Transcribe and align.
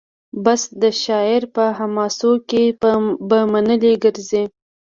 بس 0.43 0.61
د 0.81 0.83
شاعر 1.03 1.41
په 1.55 1.63
حماسو 1.77 2.31
کي 2.49 2.63
به 3.29 3.39
منلي 3.53 3.93
ګرځي 4.03 4.43